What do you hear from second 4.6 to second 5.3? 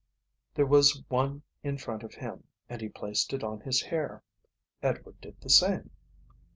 Edward